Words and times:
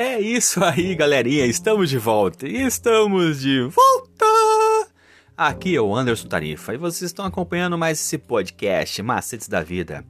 É 0.00 0.20
isso 0.20 0.62
aí, 0.62 0.94
galerinha. 0.94 1.44
Estamos 1.44 1.90
de 1.90 1.98
volta. 1.98 2.46
Estamos 2.46 3.40
de 3.40 3.62
volta. 3.62 4.88
Aqui 5.36 5.74
é 5.74 5.80
o 5.80 5.92
Anderson 5.92 6.28
Tarifa 6.28 6.72
e 6.72 6.76
vocês 6.76 7.10
estão 7.10 7.24
acompanhando 7.24 7.76
mais 7.76 7.98
esse 7.98 8.16
podcast 8.16 9.02
Macetes 9.02 9.48
da 9.48 9.60
Vida. 9.60 10.04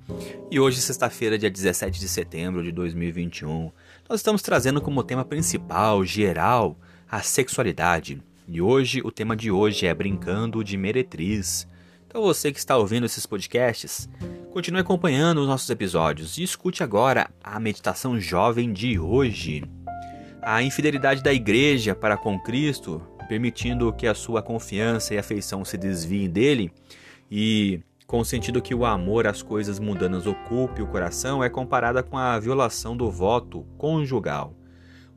E 0.50 0.60
hoje, 0.60 0.82
sexta-feira, 0.82 1.38
dia 1.38 1.50
17 1.50 1.98
de 1.98 2.06
setembro 2.06 2.62
de 2.62 2.70
2021, 2.70 3.72
nós 4.06 4.20
estamos 4.20 4.42
trazendo 4.42 4.78
como 4.82 5.02
tema 5.02 5.24
principal, 5.24 6.04
geral, 6.04 6.76
a 7.10 7.22
sexualidade. 7.22 8.22
E 8.46 8.60
hoje, 8.60 9.00
o 9.02 9.10
tema 9.10 9.34
de 9.34 9.50
hoje 9.50 9.86
é 9.86 9.94
Brincando 9.94 10.62
de 10.62 10.76
Meretriz. 10.76 11.66
Então 12.06 12.20
você 12.20 12.52
que 12.52 12.58
está 12.58 12.76
ouvindo 12.76 13.06
esses 13.06 13.24
podcasts, 13.24 14.06
continue 14.52 14.82
acompanhando 14.82 15.40
os 15.40 15.46
nossos 15.46 15.70
episódios 15.70 16.36
e 16.36 16.42
escute 16.42 16.82
agora 16.82 17.30
a 17.42 17.58
meditação 17.58 18.20
jovem 18.20 18.70
de 18.70 18.98
hoje. 18.98 19.64
A 20.42 20.62
infidelidade 20.62 21.22
da 21.22 21.32
igreja 21.32 21.94
para 21.94 22.16
com 22.16 22.38
Cristo, 22.40 23.02
permitindo 23.28 23.92
que 23.92 24.06
a 24.06 24.14
sua 24.14 24.42
confiança 24.42 25.14
e 25.14 25.18
afeição 25.18 25.64
se 25.64 25.76
desviem 25.76 26.28
dele 26.28 26.72
e 27.30 27.80
consentindo 28.06 28.62
que 28.62 28.74
o 28.74 28.86
amor 28.86 29.26
às 29.26 29.42
coisas 29.42 29.78
mundanas 29.78 30.26
ocupe 30.26 30.80
o 30.80 30.86
coração, 30.86 31.44
é 31.44 31.50
comparada 31.50 32.02
com 32.02 32.16
a 32.16 32.38
violação 32.38 32.96
do 32.96 33.10
voto 33.10 33.66
conjugal. 33.76 34.54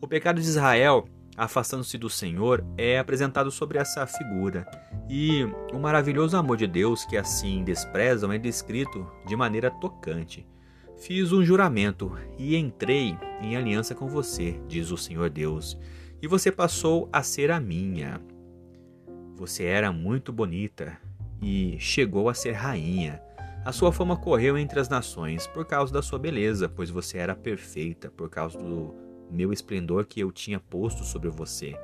O 0.01 0.07
pecado 0.07 0.41
de 0.41 0.47
Israel 0.47 1.05
afastando-se 1.37 1.97
do 1.97 2.09
Senhor, 2.09 2.63
é 2.77 2.99
apresentado 2.99 3.51
sobre 3.51 3.77
essa 3.77 4.05
figura. 4.05 4.65
E 5.09 5.43
o 5.73 5.79
maravilhoso 5.79 6.37
amor 6.37 6.57
de 6.57 6.67
Deus 6.67 7.05
que 7.05 7.17
assim 7.17 7.63
desprezam 7.63 8.31
é 8.31 8.37
descrito 8.37 9.09
de 9.25 9.35
maneira 9.35 9.71
tocante. 9.71 10.45
Fiz 11.01 11.31
um 11.31 11.43
juramento 11.43 12.15
e 12.37 12.55
entrei 12.55 13.17
em 13.41 13.55
aliança 13.55 13.95
com 13.95 14.07
você, 14.07 14.61
diz 14.67 14.91
o 14.91 14.97
Senhor 14.97 15.31
Deus, 15.31 15.75
e 16.21 16.27
você 16.27 16.51
passou 16.51 17.09
a 17.11 17.23
ser 17.23 17.49
a 17.49 17.59
minha. 17.59 18.21
Você 19.35 19.63
era 19.63 19.91
muito 19.91 20.31
bonita 20.31 20.95
e 21.41 21.75
chegou 21.79 22.29
a 22.29 22.35
ser 22.35 22.51
rainha. 22.51 23.19
A 23.65 23.71
sua 23.71 23.91
fama 23.91 24.15
correu 24.15 24.55
entre 24.59 24.79
as 24.79 24.89
nações 24.89 25.47
por 25.47 25.65
causa 25.65 25.91
da 25.91 26.03
sua 26.03 26.19
beleza, 26.19 26.69
pois 26.69 26.91
você 26.91 27.17
era 27.17 27.35
perfeita, 27.35 28.11
por 28.11 28.29
causa 28.29 28.59
do 28.59 28.93
meu 29.31 29.51
esplendor 29.51 30.05
que 30.05 30.19
eu 30.19 30.31
tinha 30.31 30.59
posto 30.59 31.03
sobre 31.03 31.31
você. 31.31 31.75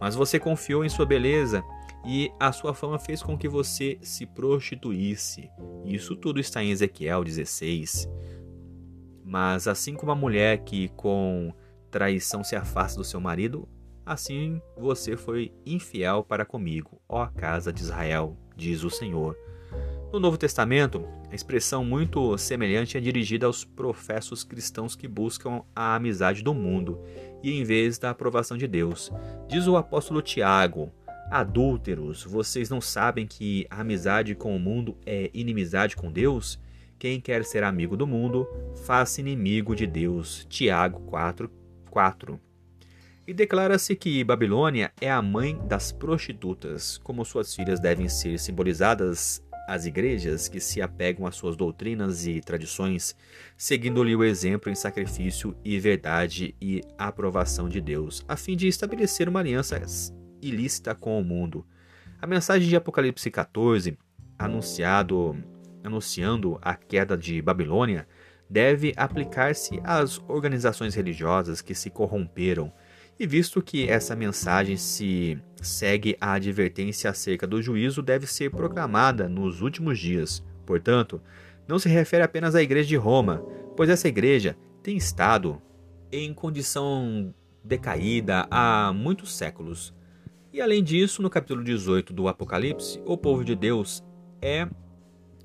Mas 0.00 0.14
você 0.14 0.38
confiou 0.38 0.82
em 0.82 0.88
sua 0.88 1.04
beleza 1.04 1.62
e 2.06 2.32
a 2.40 2.50
sua 2.52 2.72
fama 2.72 2.98
fez 2.98 3.22
com 3.22 3.36
que 3.36 3.50
você 3.50 3.98
se 4.00 4.24
prostituísse. 4.24 5.50
Isso 5.84 6.16
tudo 6.16 6.40
está 6.40 6.64
em 6.64 6.70
Ezequiel 6.70 7.22
16. 7.22 8.08
Mas 9.32 9.66
assim 9.66 9.94
como 9.94 10.12
a 10.12 10.14
mulher 10.14 10.58
que 10.58 10.88
com 10.90 11.54
traição 11.90 12.44
se 12.44 12.54
afasta 12.54 12.98
do 12.98 13.04
seu 13.04 13.18
marido, 13.18 13.66
assim 14.04 14.60
você 14.76 15.16
foi 15.16 15.50
infiel 15.64 16.22
para 16.22 16.44
comigo, 16.44 17.00
ó 17.08 17.26
casa 17.28 17.72
de 17.72 17.80
Israel, 17.80 18.36
diz 18.54 18.84
o 18.84 18.90
Senhor. 18.90 19.34
No 20.12 20.20
Novo 20.20 20.36
Testamento, 20.36 21.02
a 21.30 21.34
expressão 21.34 21.82
muito 21.82 22.36
semelhante 22.36 22.98
é 22.98 23.00
dirigida 23.00 23.46
aos 23.46 23.64
professos 23.64 24.44
cristãos 24.44 24.94
que 24.94 25.08
buscam 25.08 25.62
a 25.74 25.94
amizade 25.94 26.42
do 26.42 26.52
mundo 26.52 27.00
e 27.42 27.58
em 27.58 27.64
vez 27.64 27.98
da 27.98 28.10
aprovação 28.10 28.58
de 28.58 28.68
Deus. 28.68 29.10
Diz 29.48 29.66
o 29.66 29.78
apóstolo 29.78 30.20
Tiago: 30.20 30.92
Adúlteros, 31.30 32.22
vocês 32.22 32.68
não 32.68 32.82
sabem 32.82 33.26
que 33.26 33.66
a 33.70 33.80
amizade 33.80 34.34
com 34.34 34.54
o 34.54 34.60
mundo 34.60 34.98
é 35.06 35.30
inimizade 35.32 35.96
com 35.96 36.12
Deus? 36.12 36.60
Quem 37.02 37.20
quer 37.20 37.44
ser 37.44 37.64
amigo 37.64 37.96
do 37.96 38.06
mundo, 38.06 38.46
faça 38.86 39.20
inimigo 39.20 39.74
de 39.74 39.88
Deus. 39.88 40.46
Tiago 40.48 41.00
4, 41.00 41.50
4. 41.90 42.40
E 43.26 43.34
declara-se 43.34 43.96
que 43.96 44.22
Babilônia 44.22 44.92
é 45.00 45.10
a 45.10 45.20
mãe 45.20 45.58
das 45.66 45.90
prostitutas, 45.90 46.98
como 46.98 47.24
suas 47.24 47.56
filhas 47.56 47.80
devem 47.80 48.08
ser 48.08 48.38
simbolizadas 48.38 49.44
as 49.66 49.84
igrejas 49.84 50.46
que 50.46 50.60
se 50.60 50.80
apegam 50.80 51.26
às 51.26 51.34
suas 51.34 51.56
doutrinas 51.56 52.24
e 52.24 52.40
tradições, 52.40 53.16
seguindo-lhe 53.56 54.14
o 54.14 54.22
exemplo 54.22 54.70
em 54.70 54.74
sacrifício 54.76 55.56
e 55.64 55.80
verdade 55.80 56.54
e 56.60 56.82
aprovação 56.96 57.68
de 57.68 57.80
Deus, 57.80 58.24
a 58.28 58.36
fim 58.36 58.56
de 58.56 58.68
estabelecer 58.68 59.28
uma 59.28 59.40
aliança 59.40 59.82
ilícita 60.40 60.94
com 60.94 61.18
o 61.18 61.24
mundo. 61.24 61.66
A 62.20 62.28
mensagem 62.28 62.68
de 62.68 62.76
Apocalipse 62.76 63.28
14, 63.28 63.98
anunciado, 64.38 65.36
anunciando 65.82 66.58
a 66.62 66.74
queda 66.74 67.16
de 67.16 67.40
Babilônia, 67.40 68.06
deve 68.48 68.92
aplicar-se 68.96 69.80
às 69.82 70.22
organizações 70.28 70.94
religiosas 70.94 71.62
que 71.62 71.74
se 71.74 71.88
corromperam 71.90 72.72
e 73.18 73.26
visto 73.26 73.62
que 73.62 73.88
essa 73.88 74.16
mensagem 74.16 74.76
se 74.76 75.38
segue 75.60 76.16
a 76.20 76.32
advertência 76.32 77.08
acerca 77.08 77.46
do 77.46 77.62
juízo, 77.62 78.02
deve 78.02 78.26
ser 78.26 78.50
proclamada 78.50 79.28
nos 79.28 79.60
últimos 79.60 79.98
dias. 79.98 80.42
Portanto, 80.66 81.20
não 81.68 81.78
se 81.78 81.88
refere 81.88 82.22
apenas 82.22 82.54
à 82.54 82.62
igreja 82.62 82.88
de 82.88 82.96
Roma, 82.96 83.38
pois 83.76 83.88
essa 83.88 84.08
igreja 84.08 84.56
tem 84.82 84.96
estado 84.96 85.62
em 86.10 86.34
condição 86.34 87.32
decaída 87.64 88.46
há 88.50 88.92
muitos 88.92 89.36
séculos. 89.36 89.94
E 90.52 90.60
além 90.60 90.82
disso, 90.82 91.22
no 91.22 91.30
capítulo 91.30 91.62
18 91.62 92.12
do 92.12 92.28
Apocalipse, 92.28 93.00
o 93.06 93.16
povo 93.16 93.44
de 93.44 93.54
Deus 93.54 94.04
é 94.40 94.68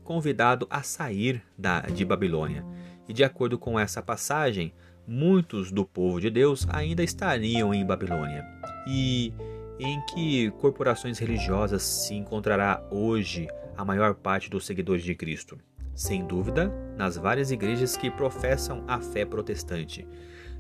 convidado 0.08 0.66
a 0.70 0.82
sair 0.82 1.44
da, 1.58 1.82
de 1.82 2.06
Babilônia. 2.06 2.66
E 3.10 3.14
de 3.14 3.26
acordo 3.26 3.60
com 3.60 3.78
essa 3.78 4.02
passagem, 4.02 4.74
muitos 5.06 5.70
do 5.70 5.86
povo 5.86 6.22
de 6.22 6.30
Deus 6.30 6.66
ainda 6.70 7.04
estariam 7.04 7.74
em 7.74 7.86
Babilônia. 7.86 8.46
E 8.88 9.34
em 9.78 10.00
que 10.06 10.50
corporações 10.62 11.20
religiosas 11.20 11.84
se 11.84 12.16
encontrará 12.16 12.82
hoje 12.90 13.50
a 13.76 13.84
maior 13.84 14.16
parte 14.16 14.50
dos 14.50 14.66
seguidores 14.66 15.04
de 15.04 15.14
Cristo? 15.14 15.58
Sem 15.94 16.26
dúvida, 16.26 16.72
nas 16.96 17.18
várias 17.18 17.52
igrejas 17.52 17.98
que 17.98 18.10
professam 18.10 18.86
a 18.88 19.02
fé 19.02 19.26
protestante. 19.26 20.08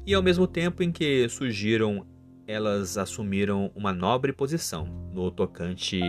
E 0.05 0.13
ao 0.13 0.21
mesmo 0.21 0.45
tempo 0.45 0.83
em 0.83 0.91
que 0.91 1.29
surgiram, 1.29 2.05
elas 2.45 2.97
assumiram 2.97 3.71
uma 3.73 3.93
nobre 3.93 4.33
posição 4.33 4.85
no 5.13 5.31
tocante 5.31 6.01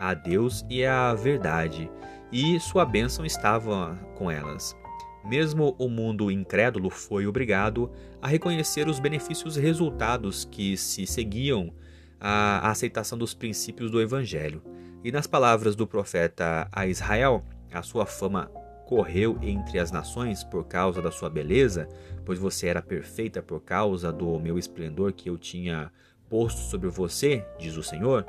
a 0.00 0.14
Deus 0.14 0.64
e 0.70 0.82
à 0.82 1.12
verdade, 1.12 1.90
e 2.32 2.58
sua 2.60 2.84
bênção 2.84 3.24
estava 3.24 3.98
com 4.16 4.30
elas. 4.30 4.76
Mesmo 5.24 5.74
o 5.78 5.88
mundo 5.88 6.30
incrédulo 6.30 6.88
foi 6.88 7.26
obrigado 7.26 7.90
a 8.22 8.28
reconhecer 8.28 8.88
os 8.88 8.98
benefícios 8.98 9.56
resultados 9.56 10.44
que 10.44 10.76
se 10.76 11.06
seguiam 11.06 11.72
à 12.18 12.70
aceitação 12.70 13.18
dos 13.18 13.34
princípios 13.34 13.90
do 13.90 14.00
Evangelho. 14.00 14.62
E 15.04 15.10
nas 15.12 15.26
palavras 15.26 15.74
do 15.74 15.86
profeta 15.86 16.68
a 16.72 16.86
Israel, 16.86 17.44
a 17.72 17.82
sua 17.82 18.06
fama 18.06 18.50
correu 18.86 19.38
entre 19.40 19.78
as 19.78 19.92
nações 19.92 20.42
por 20.42 20.64
causa 20.66 21.00
da 21.00 21.10
sua 21.10 21.30
beleza, 21.30 21.88
pois 22.24 22.38
você 22.38 22.66
era 22.66 22.82
perfeita 22.82 23.40
por 23.40 23.60
causa 23.60 24.12
do 24.12 24.38
meu 24.40 24.58
esplendor 24.58 25.12
que 25.12 25.30
eu 25.30 25.38
tinha 25.38 25.92
posto 26.28 26.60
sobre 26.62 26.88
você, 26.88 27.46
diz 27.58 27.76
o 27.76 27.82
Senhor. 27.82 28.26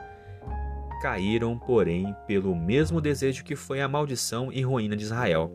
Caíram, 1.02 1.58
porém, 1.58 2.16
pelo 2.28 2.56
mesmo 2.56 3.02
desejo 3.02 3.44
que 3.44 3.56
foi 3.56 3.82
a 3.82 3.88
maldição 3.88 4.52
e 4.52 4.62
ruína 4.62 4.96
de 4.96 5.04
Israel 5.04 5.52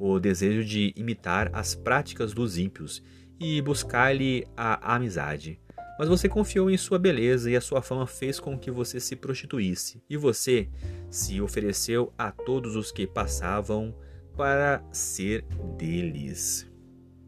o 0.00 0.18
desejo 0.18 0.64
de 0.64 0.94
imitar 0.96 1.50
as 1.52 1.74
práticas 1.74 2.32
dos 2.32 2.56
ímpios 2.56 3.02
e 3.38 3.60
buscar-lhe 3.60 4.46
a 4.56 4.94
amizade. 4.94 5.60
Mas 5.98 6.08
você 6.08 6.26
confiou 6.26 6.70
em 6.70 6.78
sua 6.78 6.98
beleza 6.98 7.50
e 7.50 7.56
a 7.56 7.60
sua 7.60 7.82
fama 7.82 8.06
fez 8.06 8.40
com 8.40 8.58
que 8.58 8.70
você 8.70 8.98
se 8.98 9.14
prostituísse, 9.14 10.02
e 10.08 10.16
você 10.16 10.70
se 11.10 11.42
ofereceu 11.42 12.10
a 12.16 12.32
todos 12.32 12.74
os 12.74 12.90
que 12.90 13.06
passavam 13.06 13.94
para 14.34 14.82
ser 14.90 15.44
deles. 15.76 16.66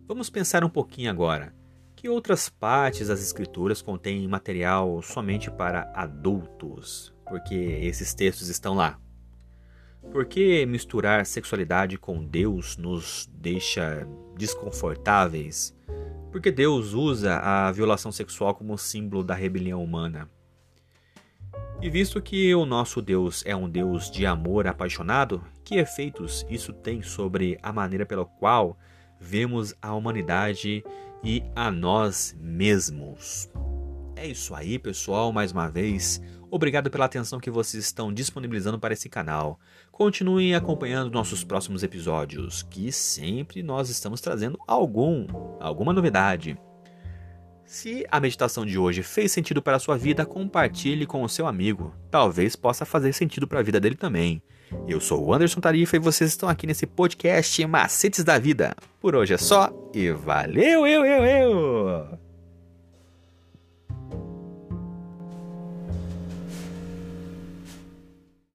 Vamos 0.09 0.31
pensar 0.31 0.65
um 0.65 0.71
pouquinho 0.71 1.11
agora. 1.11 1.55
Que 1.95 2.09
outras 2.09 2.49
partes 2.49 3.09
das 3.09 3.21
Escrituras 3.21 3.83
contêm 3.83 4.27
material 4.27 5.03
somente 5.03 5.51
para 5.51 5.93
adultos? 5.95 7.12
Porque 7.27 7.55
esses 7.55 8.15
textos 8.15 8.49
estão 8.49 8.75
lá. 8.75 8.99
Por 10.11 10.27
que 10.27 10.67
misturar 10.67 11.25
sexualidade 11.25 11.97
com 11.97 12.25
Deus 12.25 12.77
nos 12.77 13.31
deixa 13.33 14.07
desconfortáveis? 14.37 15.75
Porque 16.31 16.51
Deus 16.51 16.93
usa 16.93 17.37
a 17.37 17.71
violação 17.71 18.11
sexual 18.11 18.55
como 18.55 18.77
símbolo 18.77 19.23
da 19.23 19.35
rebelião 19.35 19.83
humana. 19.83 20.29
E 21.81 21.91
visto 21.91 22.21
que 22.23 22.55
o 22.55 22.65
nosso 22.65 23.03
Deus 23.03 23.43
é 23.45 23.55
um 23.57 23.69
Deus 23.69 24.11
de 24.11 24.25
amor 24.25 24.67
apaixonado, 24.67 25.43
que 25.65 25.77
efeitos 25.77 26.47
isso 26.49 26.73
tem 26.73 27.03
sobre 27.03 27.59
a 27.63 27.73
maneira 27.73 28.07
pela 28.07 28.25
qual 28.25 28.79
vemos 29.19 29.75
a 29.81 29.95
humanidade 29.95 30.85
e 31.25 31.43
a 31.55 31.71
nós 31.71 32.37
mesmos? 32.41 33.51
É 34.15 34.27
isso 34.27 34.55
aí, 34.55 34.79
pessoal, 34.79 35.33
mais 35.33 35.53
uma 35.53 35.69
vez. 35.69 36.21
Obrigado 36.55 36.91
pela 36.91 37.07
atenção 37.07 37.41
que 37.41 37.51
vocês 37.51 37.83
estão 37.83 38.13
disponibilizando 38.13 38.79
para 38.79 38.93
esse 38.93 39.09
canal. 39.09 39.59
Continuem 39.91 40.55
acompanhando 40.55 41.11
nossos 41.11 41.43
próximos 41.43 41.83
episódios, 41.83 42.63
que 42.63 42.93
sempre 42.93 43.63
nós 43.63 43.89
estamos 43.89 44.21
trazendo 44.21 44.59
algum, 44.69 45.27
alguma 45.59 45.95
novidade. 45.95 46.59
Se 47.65 48.07
a 48.11 48.21
meditação 48.21 48.67
de 48.67 48.79
hoje 48.79 49.03
fez 49.03 49.33
sentido 49.33 49.63
para 49.63 49.79
a 49.79 49.81
sua 49.81 49.97
vida, 49.97 50.27
compartilhe 50.27 51.07
com 51.07 51.23
o 51.23 51.29
seu 51.29 51.47
amigo. 51.47 51.95
Talvez 52.11 52.55
possa 52.55 52.85
fazer 52.85 53.15
sentido 53.15 53.49
para 53.49 53.61
a 53.61 53.63
vida 53.63 53.81
dele 53.81 53.97
também. 53.97 54.43
Eu 54.87 55.01
sou 55.01 55.25
o 55.25 55.33
Anderson 55.33 55.59
Tarifa 55.59 55.97
e 55.97 56.01
vocês 56.01 56.29
estão 56.29 56.51
aqui 56.51 56.67
nesse 56.67 56.87
podcast 56.87 57.67
Macetes 57.67 58.25
da 58.25 58.39
Vida. 58.39 58.75
Por 59.01 59.17
hoje 59.17 59.33
é 59.33 59.39
só 59.39 59.73
e 59.95 60.11
valeu, 60.11 60.87
eu, 60.87 61.07
eu, 61.07 61.25
eu! 61.25 62.22